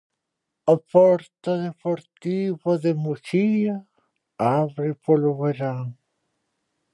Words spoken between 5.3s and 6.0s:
verán.